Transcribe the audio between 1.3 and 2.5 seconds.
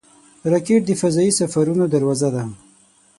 سفرونو دروازه ده